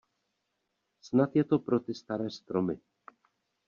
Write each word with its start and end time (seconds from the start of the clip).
Snad 1.01 1.35
je 1.35 1.43
to 1.43 1.59
pro 1.59 1.79
ty 1.79 1.93
staré 1.93 2.29
stromy. 2.29 2.75